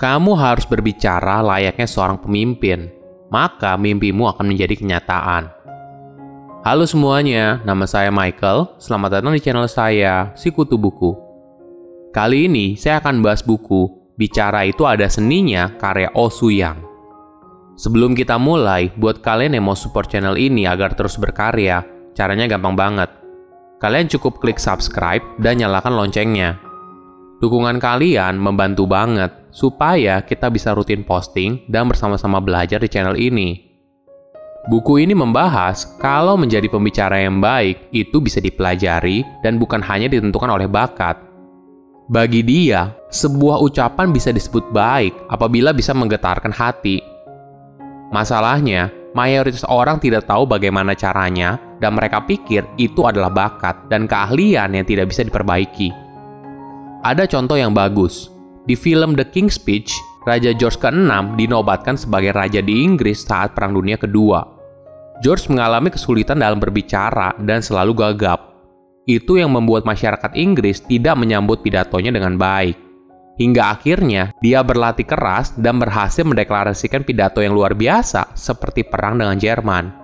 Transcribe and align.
Kamu 0.00 0.32
harus 0.32 0.64
berbicara 0.64 1.44
layaknya 1.44 1.84
seorang 1.84 2.24
pemimpin, 2.24 2.88
maka 3.28 3.76
mimpimu 3.76 4.32
akan 4.32 4.48
menjadi 4.48 4.80
kenyataan. 4.80 5.52
Halo 6.64 6.88
semuanya, 6.88 7.60
nama 7.68 7.84
saya 7.84 8.08
Michael. 8.08 8.80
Selamat 8.80 9.20
datang 9.20 9.36
di 9.36 9.44
channel 9.44 9.68
saya, 9.68 10.32
Sikutu 10.32 10.80
Buku. 10.80 11.12
Kali 12.16 12.48
ini 12.48 12.80
saya 12.80 13.04
akan 13.04 13.20
bahas 13.20 13.44
buku 13.44 14.00
Bicara 14.16 14.64
itu 14.64 14.88
ada 14.88 15.04
seninya 15.04 15.68
karya 15.76 16.08
Oh 16.16 16.32
Suyang. 16.32 16.80
Sebelum 17.76 18.16
kita 18.16 18.40
mulai, 18.40 18.88
buat 18.96 19.20
kalian 19.20 19.52
yang 19.52 19.68
mau 19.68 19.76
support 19.76 20.08
channel 20.08 20.40
ini 20.40 20.64
agar 20.64 20.96
terus 20.96 21.20
berkarya, 21.20 21.84
caranya 22.16 22.48
gampang 22.48 22.72
banget. 22.72 23.12
Kalian 23.84 24.08
cukup 24.08 24.40
klik 24.40 24.56
subscribe 24.56 25.24
dan 25.40 25.60
nyalakan 25.60 25.92
loncengnya 25.92 26.69
Dukungan 27.40 27.80
kalian 27.80 28.36
membantu 28.36 28.84
banget 28.84 29.32
supaya 29.48 30.20
kita 30.20 30.52
bisa 30.52 30.76
rutin 30.76 31.00
posting 31.00 31.64
dan 31.72 31.88
bersama-sama 31.88 32.36
belajar 32.36 32.76
di 32.76 32.88
channel 32.92 33.16
ini. 33.16 33.64
Buku 34.68 35.00
ini 35.00 35.16
membahas 35.16 35.88
kalau 35.96 36.36
menjadi 36.36 36.68
pembicara 36.68 37.16
yang 37.16 37.40
baik 37.40 37.88
itu 37.96 38.20
bisa 38.20 38.44
dipelajari 38.44 39.24
dan 39.40 39.56
bukan 39.56 39.80
hanya 39.80 40.12
ditentukan 40.12 40.52
oleh 40.52 40.68
bakat. 40.68 41.16
Bagi 42.12 42.44
dia, 42.44 42.92
sebuah 43.08 43.64
ucapan 43.64 44.12
bisa 44.12 44.36
disebut 44.36 44.68
baik 44.68 45.16
apabila 45.32 45.72
bisa 45.72 45.96
menggetarkan 45.96 46.52
hati. 46.52 47.00
Masalahnya, 48.12 48.92
mayoritas 49.16 49.64
orang 49.64 49.96
tidak 49.96 50.28
tahu 50.28 50.44
bagaimana 50.44 50.92
caranya 50.92 51.56
dan 51.80 51.96
mereka 51.96 52.20
pikir 52.20 52.68
itu 52.76 53.00
adalah 53.08 53.32
bakat 53.32 53.88
dan 53.88 54.04
keahlian 54.04 54.76
yang 54.76 54.84
tidak 54.84 55.08
bisa 55.08 55.24
diperbaiki. 55.24 56.09
Ada 57.00 57.24
contoh 57.24 57.56
yang 57.56 57.72
bagus. 57.72 58.28
Di 58.68 58.76
film 58.76 59.16
The 59.16 59.24
King's 59.24 59.56
Speech, 59.56 59.96
Raja 60.28 60.52
George 60.52 60.76
ke-6 60.84 61.32
dinobatkan 61.40 61.96
sebagai 61.96 62.36
raja 62.36 62.60
di 62.60 62.84
Inggris 62.84 63.24
saat 63.24 63.56
Perang 63.56 63.72
Dunia 63.72 63.96
Kedua. 63.96 64.44
George 65.24 65.48
mengalami 65.48 65.88
kesulitan 65.88 66.44
dalam 66.44 66.60
berbicara 66.60 67.32
dan 67.40 67.64
selalu 67.64 67.96
gagap. 67.96 68.52
Itu 69.08 69.40
yang 69.40 69.56
membuat 69.56 69.88
masyarakat 69.88 70.36
Inggris 70.36 70.84
tidak 70.84 71.16
menyambut 71.16 71.64
pidatonya 71.64 72.12
dengan 72.12 72.36
baik. 72.36 72.76
Hingga 73.40 73.80
akhirnya, 73.80 74.36
dia 74.44 74.60
berlatih 74.60 75.08
keras 75.08 75.56
dan 75.56 75.80
berhasil 75.80 76.20
mendeklarasikan 76.20 77.00
pidato 77.00 77.40
yang 77.40 77.56
luar 77.56 77.72
biasa 77.72 78.36
seperti 78.36 78.84
perang 78.84 79.16
dengan 79.16 79.40
Jerman. 79.40 79.99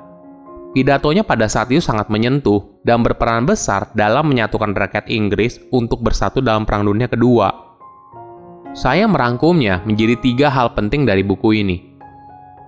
Pidatonya 0.75 1.22
pada 1.22 1.47
saat 1.47 1.70
itu 1.70 1.84
sangat 1.84 2.11
menyentuh 2.11 2.83
dan 2.83 3.05
berperan 3.05 3.47
besar 3.47 3.91
dalam 3.95 4.27
menyatukan 4.27 4.75
rakyat 4.75 5.06
Inggris 5.06 5.62
untuk 5.70 6.03
bersatu 6.03 6.42
dalam 6.42 6.67
Perang 6.67 6.84
Dunia 6.84 7.06
Kedua. 7.06 7.48
Saya 8.77 9.08
merangkumnya 9.08 9.81
menjadi 9.89 10.20
tiga 10.20 10.48
hal 10.53 10.77
penting 10.77 11.08
dari 11.08 11.25
buku 11.25 11.64
ini. 11.64 11.97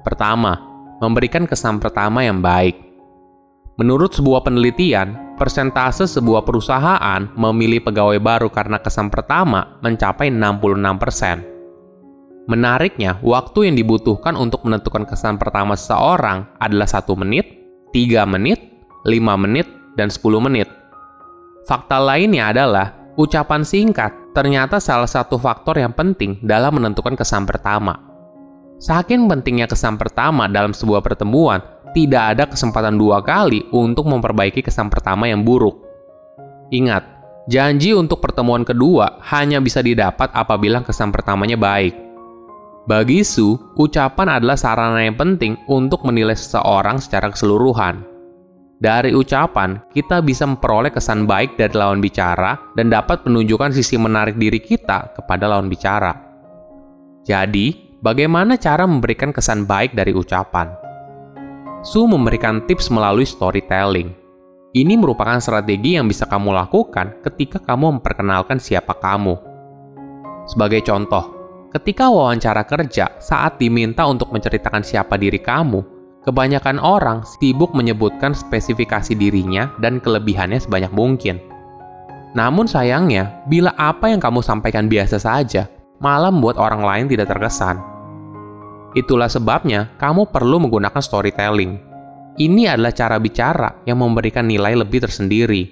Pertama, 0.06 0.56
memberikan 1.04 1.44
kesan 1.44 1.76
pertama 1.76 2.24
yang 2.24 2.40
baik. 2.40 2.80
Menurut 3.76 4.16
sebuah 4.16 4.40
penelitian, 4.40 5.36
persentase 5.36 6.08
sebuah 6.08 6.48
perusahaan 6.48 7.28
memilih 7.36 7.84
pegawai 7.84 8.18
baru 8.18 8.48
karena 8.48 8.80
kesan 8.80 9.12
pertama 9.12 9.78
mencapai 9.84 10.32
66%. 10.32 11.58
Menariknya, 12.48 13.20
waktu 13.20 13.68
yang 13.68 13.76
dibutuhkan 13.76 14.32
untuk 14.32 14.64
menentukan 14.64 15.04
kesan 15.04 15.36
pertama 15.36 15.76
seseorang 15.76 16.48
adalah 16.56 16.88
satu 16.88 17.12
menit 17.20 17.57
3 17.92 18.24
menit, 18.28 18.60
5 19.04 19.36
menit, 19.38 19.68
dan 19.98 20.12
10 20.12 20.38
menit. 20.38 20.68
Fakta 21.68 22.00
lainnya 22.00 22.54
adalah 22.54 22.94
ucapan 23.18 23.66
singkat 23.66 24.14
ternyata 24.32 24.78
salah 24.78 25.10
satu 25.10 25.36
faktor 25.36 25.76
yang 25.82 25.90
penting 25.90 26.38
dalam 26.40 26.78
menentukan 26.78 27.18
kesan 27.18 27.44
pertama. 27.44 27.98
Saking 28.78 29.26
pentingnya 29.26 29.66
kesan 29.66 29.98
pertama 29.98 30.46
dalam 30.46 30.70
sebuah 30.70 31.02
pertemuan, 31.02 31.58
tidak 31.90 32.24
ada 32.38 32.44
kesempatan 32.46 32.94
dua 32.94 33.18
kali 33.26 33.66
untuk 33.74 34.06
memperbaiki 34.06 34.62
kesan 34.62 34.86
pertama 34.86 35.26
yang 35.26 35.42
buruk. 35.42 35.82
Ingat, 36.70 37.02
janji 37.50 37.90
untuk 37.90 38.22
pertemuan 38.22 38.62
kedua 38.62 39.18
hanya 39.34 39.58
bisa 39.58 39.82
didapat 39.82 40.30
apabila 40.30 40.86
kesan 40.86 41.10
pertamanya 41.10 41.58
baik. 41.58 42.07
Bagi 42.88 43.20
Su, 43.20 43.52
ucapan 43.76 44.40
adalah 44.40 44.56
sarana 44.56 45.04
yang 45.04 45.12
penting 45.12 45.60
untuk 45.68 46.08
menilai 46.08 46.32
seseorang 46.32 46.96
secara 46.96 47.28
keseluruhan. 47.28 48.00
Dari 48.80 49.12
ucapan, 49.12 49.76
kita 49.92 50.24
bisa 50.24 50.48
memperoleh 50.48 50.88
kesan 50.88 51.28
baik 51.28 51.60
dari 51.60 51.76
lawan 51.76 52.00
bicara 52.00 52.56
dan 52.80 52.88
dapat 52.88 53.28
menunjukkan 53.28 53.76
sisi 53.76 54.00
menarik 54.00 54.40
diri 54.40 54.56
kita 54.56 55.12
kepada 55.12 55.52
lawan 55.52 55.68
bicara. 55.68 56.16
Jadi, 57.28 58.00
bagaimana 58.00 58.56
cara 58.56 58.88
memberikan 58.88 59.36
kesan 59.36 59.68
baik 59.68 59.92
dari 59.92 60.16
ucapan? 60.16 60.72
Su 61.84 62.08
memberikan 62.08 62.64
tips 62.64 62.88
melalui 62.88 63.28
storytelling. 63.28 64.16
Ini 64.72 64.96
merupakan 64.96 65.36
strategi 65.44 66.00
yang 66.00 66.08
bisa 66.08 66.24
kamu 66.24 66.56
lakukan 66.56 67.20
ketika 67.20 67.60
kamu 67.60 68.00
memperkenalkan 68.00 68.56
siapa 68.56 68.96
kamu. 68.96 69.36
Sebagai 70.48 70.80
contoh, 70.88 71.37
Ketika 71.68 72.08
wawancara 72.08 72.64
kerja, 72.64 73.20
saat 73.20 73.60
diminta 73.60 74.08
untuk 74.08 74.32
menceritakan 74.32 74.80
siapa 74.80 75.20
diri 75.20 75.36
kamu, 75.36 75.84
kebanyakan 76.24 76.80
orang 76.80 77.20
sibuk 77.28 77.76
menyebutkan 77.76 78.32
spesifikasi 78.32 79.12
dirinya 79.12 79.68
dan 79.76 80.00
kelebihannya 80.00 80.64
sebanyak 80.64 80.88
mungkin. 80.96 81.36
Namun 82.32 82.64
sayangnya, 82.64 83.44
bila 83.52 83.76
apa 83.76 84.08
yang 84.08 84.16
kamu 84.16 84.40
sampaikan 84.40 84.88
biasa 84.88 85.20
saja, 85.20 85.68
malah 86.00 86.32
membuat 86.32 86.56
orang 86.56 86.80
lain 86.80 87.04
tidak 87.12 87.28
terkesan. 87.36 87.76
Itulah 88.96 89.28
sebabnya 89.28 89.92
kamu 90.00 90.32
perlu 90.32 90.64
menggunakan 90.64 91.04
storytelling. 91.04 91.76
Ini 92.40 92.72
adalah 92.72 92.96
cara 92.96 93.20
bicara 93.20 93.84
yang 93.84 94.00
memberikan 94.00 94.48
nilai 94.48 94.72
lebih 94.72 95.04
tersendiri. 95.04 95.68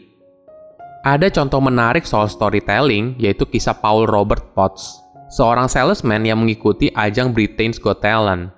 Ada 1.09 1.33
contoh 1.33 1.65
menarik 1.65 2.05
soal 2.05 2.29
storytelling, 2.29 3.17
yaitu 3.17 3.49
kisah 3.49 3.81
Paul 3.81 4.05
Robert 4.05 4.53
Potts 4.53 5.06
seorang 5.27 5.67
salesman 5.67 6.23
yang 6.23 6.43
mengikuti 6.43 6.91
ajang 6.95 7.35
Britain's 7.35 7.83
Got 7.83 8.03
Talent. 8.03 8.51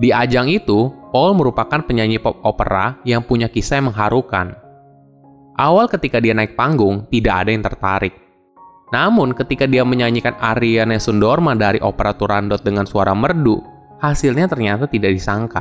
Di 0.00 0.10
ajang 0.14 0.48
itu, 0.48 0.88
Paul 1.12 1.36
merupakan 1.36 1.84
penyanyi 1.84 2.16
pop 2.16 2.40
opera 2.42 2.96
yang 3.04 3.22
punya 3.22 3.52
kisah 3.52 3.78
yang 3.78 3.92
mengharukan. 3.92 4.56
Awal 5.60 5.86
ketika 5.92 6.16
dia 6.18 6.32
naik 6.32 6.56
panggung, 6.56 7.04
tidak 7.12 7.44
ada 7.44 7.50
yang 7.52 7.60
tertarik. 7.60 8.14
Namun 8.92 9.36
ketika 9.36 9.68
dia 9.68 9.84
menyanyikan 9.84 10.36
Ariane 10.40 10.96
Sundorma 10.96 11.52
dari 11.52 11.80
opera 11.84 12.16
Turandot 12.16 12.64
dengan 12.64 12.88
suara 12.88 13.12
merdu, 13.12 13.60
hasilnya 14.00 14.48
ternyata 14.48 14.88
tidak 14.88 15.12
disangka. 15.12 15.60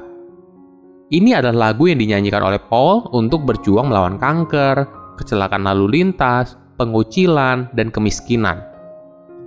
Ini 1.12 1.44
adalah 1.44 1.76
lagu 1.76 1.92
yang 1.92 2.00
dinyanyikan 2.00 2.40
oleh 2.40 2.60
Paul 2.72 3.12
untuk 3.12 3.44
berjuang 3.44 3.92
melawan 3.92 4.16
kanker, 4.16 4.88
kecelakaan 5.20 5.68
lalu 5.68 6.00
lintas, 6.00 6.56
pengucilan, 6.80 7.68
dan 7.76 7.92
kemiskinan. 7.92 8.71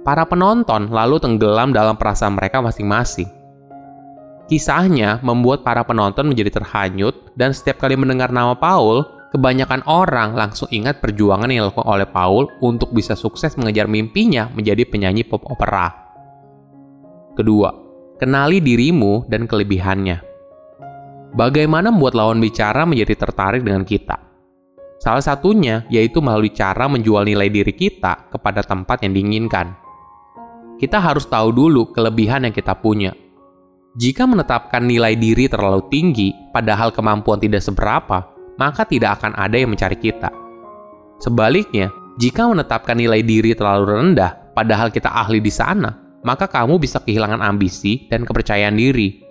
Para 0.04 0.28
penonton 0.28 0.92
lalu 0.92 1.16
tenggelam 1.16 1.72
dalam 1.72 1.96
perasaan 1.96 2.36
mereka 2.36 2.60
masing-masing. 2.60 3.24
Kisahnya 4.44 5.24
membuat 5.24 5.64
para 5.64 5.80
penonton 5.80 6.28
menjadi 6.28 6.60
terhanyut 6.60 7.32
dan 7.32 7.56
setiap 7.56 7.80
kali 7.80 7.96
mendengar 7.96 8.28
nama 8.28 8.52
Paul, 8.52 9.00
kebanyakan 9.32 9.80
orang 9.88 10.36
langsung 10.36 10.68
ingat 10.68 11.00
perjuangan 11.00 11.48
yang 11.48 11.64
dilakukan 11.64 11.88
oleh 11.88 12.04
Paul 12.04 12.52
untuk 12.60 12.92
bisa 12.92 13.16
sukses 13.16 13.56
mengejar 13.56 13.88
mimpinya 13.88 14.52
menjadi 14.52 14.84
penyanyi 14.84 15.24
pop 15.24 15.40
opera. 15.48 15.88
Kedua, 17.32 17.72
kenali 18.20 18.60
dirimu 18.60 19.24
dan 19.24 19.48
kelebihannya. 19.48 20.20
Bagaimana 21.32 21.88
membuat 21.88 22.12
lawan 22.12 22.44
bicara 22.44 22.84
menjadi 22.84 23.16
tertarik 23.16 23.64
dengan 23.64 23.88
kita? 23.88 24.20
Salah 25.00 25.24
satunya 25.24 25.88
yaitu 25.88 26.20
melalui 26.20 26.52
cara 26.52 26.92
menjual 26.92 27.24
nilai 27.24 27.48
diri 27.48 27.72
kita 27.72 28.28
kepada 28.28 28.60
tempat 28.60 29.00
yang 29.00 29.16
diinginkan 29.16 29.83
kita 30.78 30.98
harus 30.98 31.24
tahu 31.30 31.54
dulu 31.54 31.94
kelebihan 31.94 32.46
yang 32.46 32.54
kita 32.54 32.74
punya. 32.74 33.14
Jika 33.94 34.26
menetapkan 34.26 34.82
nilai 34.82 35.14
diri 35.14 35.46
terlalu 35.46 35.86
tinggi, 35.86 36.34
padahal 36.50 36.90
kemampuan 36.90 37.38
tidak 37.38 37.62
seberapa, 37.62 38.26
maka 38.58 38.82
tidak 38.82 39.22
akan 39.22 39.38
ada 39.38 39.54
yang 39.54 39.70
mencari 39.70 39.94
kita. 39.94 40.34
Sebaliknya, 41.22 41.94
jika 42.18 42.50
menetapkan 42.50 42.98
nilai 42.98 43.22
diri 43.22 43.54
terlalu 43.54 43.94
rendah, 43.94 44.50
padahal 44.50 44.90
kita 44.90 45.14
ahli 45.14 45.38
di 45.38 45.50
sana, 45.54 45.94
maka 46.26 46.50
kamu 46.50 46.82
bisa 46.82 46.98
kehilangan 46.98 47.38
ambisi 47.38 48.10
dan 48.10 48.26
kepercayaan 48.26 48.74
diri. 48.74 49.22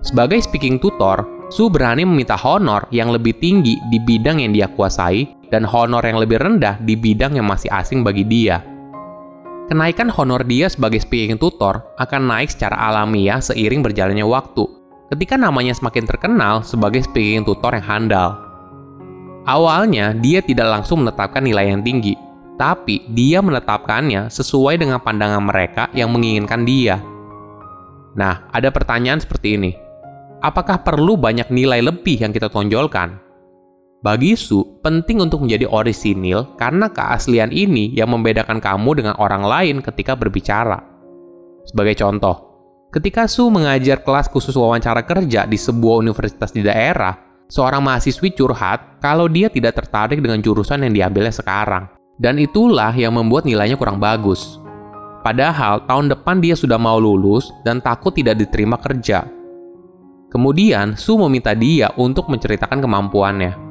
Sebagai 0.00 0.40
speaking 0.40 0.80
tutor, 0.80 1.38
Su 1.48 1.72
berani 1.72 2.04
meminta 2.04 2.36
honor 2.36 2.84
yang 2.92 3.08
lebih 3.08 3.40
tinggi 3.40 3.80
di 3.88 3.96
bidang 3.96 4.44
yang 4.44 4.52
dia 4.52 4.68
kuasai 4.68 5.48
dan 5.48 5.64
honor 5.64 6.04
yang 6.04 6.20
lebih 6.20 6.36
rendah 6.36 6.76
di 6.84 6.92
bidang 6.92 7.40
yang 7.40 7.48
masih 7.48 7.72
asing 7.72 8.04
bagi 8.04 8.20
dia 8.28 8.60
kenaikan 9.68 10.08
honor 10.08 10.42
dia 10.42 10.66
sebagai 10.72 10.98
speaking 10.98 11.36
tutor 11.36 11.84
akan 12.00 12.24
naik 12.24 12.48
secara 12.48 12.74
alamiah 12.88 13.38
seiring 13.38 13.84
berjalannya 13.84 14.24
waktu, 14.24 14.64
ketika 15.12 15.36
namanya 15.36 15.76
semakin 15.76 16.08
terkenal 16.08 16.64
sebagai 16.64 17.04
speaking 17.04 17.44
tutor 17.44 17.76
yang 17.76 17.84
handal. 17.84 18.30
Awalnya, 19.44 20.16
dia 20.16 20.44
tidak 20.44 20.68
langsung 20.68 21.04
menetapkan 21.04 21.40
nilai 21.44 21.72
yang 21.72 21.80
tinggi, 21.80 22.16
tapi 22.60 23.04
dia 23.12 23.40
menetapkannya 23.40 24.28
sesuai 24.28 24.80
dengan 24.80 25.00
pandangan 25.00 25.44
mereka 25.44 25.88
yang 25.96 26.12
menginginkan 26.12 26.64
dia. 26.68 27.00
Nah, 28.16 28.48
ada 28.50 28.68
pertanyaan 28.72 29.20
seperti 29.20 29.56
ini. 29.56 29.72
Apakah 30.42 30.82
perlu 30.82 31.16
banyak 31.16 31.48
nilai 31.48 31.80
lebih 31.80 32.24
yang 32.24 32.32
kita 32.32 32.52
tonjolkan? 32.52 33.27
Bagi 33.98 34.38
Su, 34.38 34.78
penting 34.78 35.18
untuk 35.18 35.42
menjadi 35.42 35.66
orisinil 35.66 36.54
karena 36.54 36.86
keaslian 36.86 37.50
ini 37.50 37.90
yang 37.98 38.14
membedakan 38.14 38.62
kamu 38.62 39.02
dengan 39.02 39.18
orang 39.18 39.42
lain 39.42 39.82
ketika 39.82 40.14
berbicara. 40.14 40.78
Sebagai 41.66 41.98
contoh, 41.98 42.36
ketika 42.94 43.26
Su 43.26 43.50
mengajar 43.50 44.06
kelas 44.06 44.30
khusus 44.30 44.54
wawancara 44.54 45.02
kerja 45.02 45.50
di 45.50 45.58
sebuah 45.58 45.98
universitas 45.98 46.54
di 46.54 46.62
daerah, 46.62 47.42
seorang 47.50 47.82
mahasiswi 47.82 48.38
curhat 48.38 49.02
kalau 49.02 49.26
dia 49.26 49.50
tidak 49.50 49.74
tertarik 49.74 50.22
dengan 50.22 50.38
jurusan 50.46 50.86
yang 50.86 50.94
diambilnya 50.94 51.34
sekarang. 51.34 51.90
Dan 52.22 52.38
itulah 52.38 52.94
yang 52.94 53.18
membuat 53.18 53.50
nilainya 53.50 53.74
kurang 53.74 53.98
bagus. 53.98 54.62
Padahal 55.26 55.82
tahun 55.90 56.14
depan 56.14 56.38
dia 56.38 56.54
sudah 56.54 56.78
mau 56.78 57.02
lulus 57.02 57.50
dan 57.66 57.82
takut 57.82 58.14
tidak 58.14 58.38
diterima 58.38 58.78
kerja. 58.78 59.26
Kemudian 60.30 60.94
Su 60.94 61.18
meminta 61.18 61.50
dia 61.50 61.90
untuk 61.98 62.30
menceritakan 62.30 62.78
kemampuannya. 62.78 63.67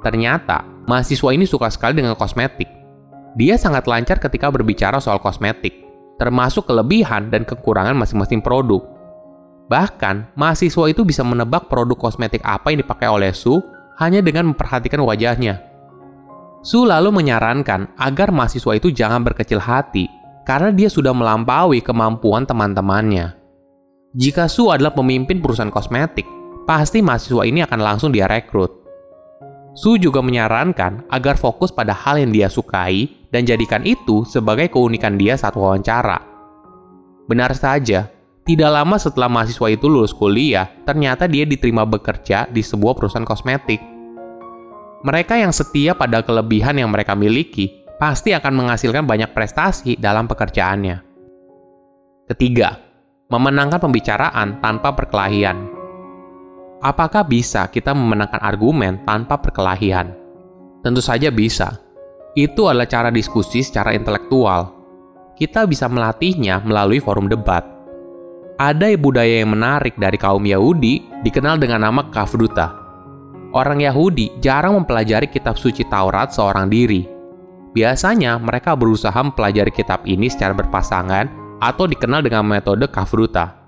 Ternyata 0.00 0.64
mahasiswa 0.88 1.30
ini 1.32 1.44
suka 1.44 1.68
sekali 1.68 2.00
dengan 2.00 2.16
kosmetik. 2.16 2.68
Dia 3.36 3.54
sangat 3.60 3.86
lancar 3.86 4.18
ketika 4.18 4.50
berbicara 4.50 4.98
soal 4.98 5.22
kosmetik, 5.22 5.86
termasuk 6.18 6.66
kelebihan 6.66 7.30
dan 7.30 7.46
kekurangan 7.46 7.94
masing-masing 7.94 8.42
produk. 8.42 8.82
Bahkan, 9.70 10.34
mahasiswa 10.34 10.90
itu 10.90 11.06
bisa 11.06 11.22
menebak 11.22 11.70
produk 11.70 11.94
kosmetik 11.94 12.42
apa 12.42 12.74
yang 12.74 12.82
dipakai 12.82 13.06
oleh 13.06 13.30
Su 13.30 13.62
hanya 14.02 14.18
dengan 14.18 14.50
memperhatikan 14.50 14.98
wajahnya. 15.06 15.62
Su 16.60 16.82
lalu 16.82 17.14
menyarankan 17.14 17.94
agar 17.96 18.34
mahasiswa 18.34 18.74
itu 18.74 18.90
jangan 18.90 19.22
berkecil 19.22 19.62
hati 19.62 20.10
karena 20.42 20.74
dia 20.74 20.90
sudah 20.90 21.14
melampaui 21.14 21.78
kemampuan 21.84 22.44
teman-temannya. 22.48 23.38
Jika 24.10 24.50
Su 24.50 24.74
adalah 24.74 24.90
pemimpin 24.90 25.38
perusahaan 25.38 25.70
kosmetik, 25.70 26.26
pasti 26.66 26.98
mahasiswa 26.98 27.46
ini 27.46 27.62
akan 27.62 27.78
langsung 27.78 28.10
dia 28.10 28.26
rekrut. 28.26 28.79
Su 29.74 29.96
juga 29.96 30.18
menyarankan 30.20 31.06
agar 31.10 31.38
fokus 31.38 31.70
pada 31.70 31.94
hal 31.94 32.18
yang 32.18 32.34
dia 32.34 32.50
sukai 32.50 33.06
dan 33.30 33.46
jadikan 33.46 33.86
itu 33.86 34.26
sebagai 34.26 34.70
keunikan 34.70 35.14
dia 35.14 35.38
saat 35.38 35.54
wawancara. 35.54 36.18
Benar 37.30 37.54
saja, 37.54 38.10
tidak 38.42 38.70
lama 38.74 38.98
setelah 38.98 39.30
mahasiswa 39.30 39.70
itu 39.70 39.86
lulus 39.86 40.10
kuliah, 40.10 40.66
ternyata 40.82 41.30
dia 41.30 41.46
diterima 41.46 41.86
bekerja 41.86 42.50
di 42.50 42.66
sebuah 42.66 42.98
perusahaan 42.98 43.22
kosmetik 43.22 43.90
mereka 45.00 45.40
yang 45.40 45.48
setia 45.48 45.96
pada 45.96 46.20
kelebihan 46.20 46.76
yang 46.76 46.92
mereka 46.92 47.16
miliki 47.16 47.88
pasti 47.96 48.36
akan 48.36 48.52
menghasilkan 48.52 49.08
banyak 49.08 49.32
prestasi 49.32 49.96
dalam 49.96 50.28
pekerjaannya. 50.28 51.00
Ketiga, 52.28 52.76
memenangkan 53.32 53.80
pembicaraan 53.80 54.60
tanpa 54.60 54.92
perkelahian. 54.92 55.79
Apakah 56.80 57.28
bisa 57.28 57.68
kita 57.68 57.92
memenangkan 57.92 58.40
argumen 58.40 59.04
tanpa 59.04 59.36
perkelahian? 59.36 60.16
Tentu 60.80 61.04
saja 61.04 61.28
bisa. 61.28 61.76
Itu 62.32 62.72
adalah 62.72 62.88
cara 62.88 63.12
diskusi 63.12 63.60
secara 63.60 63.92
intelektual. 63.92 64.72
Kita 65.36 65.68
bisa 65.68 65.88
melatihnya 65.92 66.64
melalui 66.64 67.00
forum 67.00 67.28
debat. 67.28 67.62
Ada 68.56 68.92
budaya 68.96 69.44
yang 69.44 69.56
menarik 69.56 69.96
dari 70.00 70.16
kaum 70.16 70.44
Yahudi 70.44 71.24
dikenal 71.24 71.56
dengan 71.56 71.84
nama 71.84 72.08
kafruta 72.12 72.80
Orang 73.50 73.82
Yahudi 73.82 74.38
jarang 74.38 74.78
mempelajari 74.78 75.26
kitab 75.26 75.58
suci 75.58 75.82
Taurat 75.90 76.30
seorang 76.30 76.70
diri. 76.70 77.02
Biasanya 77.74 78.38
mereka 78.38 78.78
berusaha 78.78 79.14
mempelajari 79.18 79.74
kitab 79.74 80.06
ini 80.06 80.30
secara 80.30 80.54
berpasangan 80.54 81.58
atau 81.58 81.90
dikenal 81.90 82.22
dengan 82.22 82.46
metode 82.46 82.86
kafruta. 82.86 83.59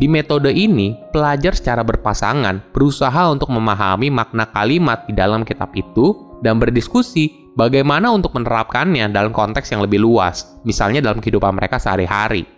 Di 0.00 0.08
metode 0.08 0.48
ini, 0.48 0.96
pelajar 1.12 1.52
secara 1.52 1.84
berpasangan 1.84 2.72
berusaha 2.72 3.28
untuk 3.28 3.52
memahami 3.52 4.08
makna 4.08 4.48
kalimat 4.48 5.04
di 5.04 5.12
dalam 5.12 5.44
kitab 5.44 5.76
itu 5.76 6.40
dan 6.40 6.56
berdiskusi 6.56 7.52
bagaimana 7.52 8.08
untuk 8.08 8.32
menerapkannya 8.32 9.12
dalam 9.12 9.28
konteks 9.28 9.68
yang 9.68 9.84
lebih 9.84 10.00
luas, 10.00 10.56
misalnya 10.64 11.04
dalam 11.04 11.20
kehidupan 11.20 11.52
mereka 11.52 11.76
sehari-hari. 11.76 12.48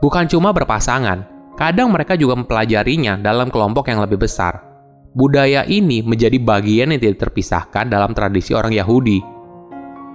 Bukan 0.00 0.32
cuma 0.32 0.56
berpasangan, 0.56 1.28
kadang 1.60 1.92
mereka 1.92 2.16
juga 2.16 2.40
mempelajarinya 2.40 3.20
dalam 3.20 3.52
kelompok 3.52 3.92
yang 3.92 4.00
lebih 4.00 4.24
besar 4.24 4.70
budaya 5.10 5.66
ini 5.66 6.02
menjadi 6.06 6.38
bagian 6.38 6.94
yang 6.94 7.00
tidak 7.02 7.28
terpisahkan 7.28 7.90
dalam 7.90 8.14
tradisi 8.14 8.54
orang 8.54 8.74
Yahudi. 8.74 9.39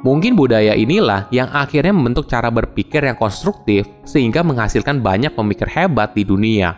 Mungkin 0.05 0.37
budaya 0.37 0.77
inilah 0.77 1.25
yang 1.33 1.49
akhirnya 1.49 1.89
membentuk 1.89 2.29
cara 2.29 2.53
berpikir 2.53 3.01
yang 3.01 3.17
konstruktif 3.17 3.89
sehingga 4.05 4.45
menghasilkan 4.45 5.01
banyak 5.01 5.33
pemikir 5.33 5.65
hebat 5.65 6.13
di 6.13 6.21
dunia. 6.21 6.77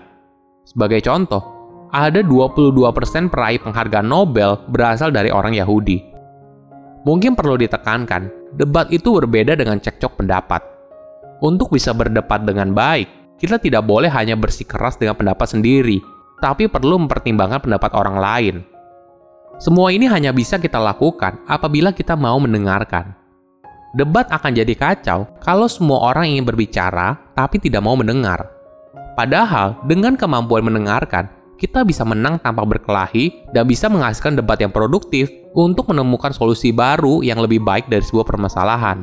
Sebagai 0.63 1.03
contoh, 1.03 1.43
ada 1.91 2.23
22% 2.23 3.27
peraih 3.27 3.59
penghargaan 3.59 4.07
Nobel 4.07 4.55
berasal 4.71 5.11
dari 5.11 5.27
orang 5.27 5.59
Yahudi. 5.59 5.99
Mungkin 7.03 7.35
perlu 7.35 7.59
ditekankan, 7.59 8.55
debat 8.55 8.87
itu 8.95 9.19
berbeda 9.19 9.59
dengan 9.59 9.83
cekcok 9.83 10.23
pendapat. 10.23 10.63
Untuk 11.43 11.75
bisa 11.75 11.91
berdebat 11.91 12.47
dengan 12.47 12.71
baik, 12.71 13.35
kita 13.43 13.59
tidak 13.59 13.83
boleh 13.83 14.07
hanya 14.07 14.39
bersikeras 14.39 14.95
dengan 14.95 15.19
pendapat 15.19 15.51
sendiri, 15.51 15.99
tapi 16.39 16.71
perlu 16.71 16.95
mempertimbangkan 17.03 17.59
pendapat 17.59 17.91
orang 17.91 18.17
lain. 18.23 18.55
Semua 19.57 19.89
ini 19.89 20.05
hanya 20.05 20.29
bisa 20.29 20.61
kita 20.61 20.77
lakukan 20.77 21.41
apabila 21.49 21.89
kita 21.89 22.13
mau 22.13 22.37
mendengarkan. 22.37 23.16
Debat 23.97 24.29
akan 24.29 24.53
jadi 24.53 24.77
kacau 24.77 25.25
kalau 25.41 25.65
semua 25.65 26.13
orang 26.13 26.29
ingin 26.29 26.45
berbicara 26.45 27.17
tapi 27.33 27.57
tidak 27.57 27.81
mau 27.81 27.97
mendengar. 27.97 28.45
Padahal, 29.17 29.81
dengan 29.89 30.13
kemampuan 30.13 30.61
mendengarkan, 30.61 31.25
kita 31.57 31.81
bisa 31.81 32.05
menang 32.05 32.37
tanpa 32.37 32.61
berkelahi 32.61 33.49
dan 33.49 33.65
bisa 33.65 33.89
menghasilkan 33.89 34.37
debat 34.37 34.61
yang 34.61 34.69
produktif 34.69 35.33
untuk 35.57 35.89
menemukan 35.89 36.29
solusi 36.29 36.69
baru 36.69 37.25
yang 37.25 37.41
lebih 37.41 37.57
baik 37.65 37.89
dari 37.89 38.05
sebuah 38.05 38.29
permasalahan. 38.29 39.01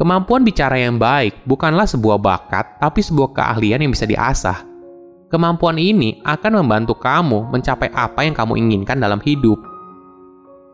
Kemampuan 0.00 0.48
bicara 0.48 0.80
yang 0.80 0.96
baik 0.96 1.44
bukanlah 1.44 1.84
sebuah 1.84 2.16
bakat, 2.16 2.80
tapi 2.80 3.04
sebuah 3.04 3.36
keahlian 3.36 3.84
yang 3.84 3.92
bisa 3.92 4.08
diasah. 4.08 4.64
Kemampuan 5.28 5.76
ini 5.76 6.24
akan 6.24 6.64
membantu 6.64 6.96
kamu 6.96 7.52
mencapai 7.52 7.92
apa 7.92 8.24
yang 8.24 8.32
kamu 8.32 8.56
inginkan 8.56 8.96
dalam 8.96 9.20
hidup. 9.20 9.60